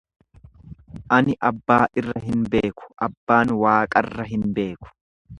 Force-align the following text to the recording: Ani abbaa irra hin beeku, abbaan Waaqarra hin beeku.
Ani 1.17 1.35
abbaa 1.49 1.77
irra 2.01 2.23
hin 2.29 2.41
beeku, 2.55 2.87
abbaan 3.07 3.53
Waaqarra 3.65 4.25
hin 4.31 4.49
beeku. 4.61 4.91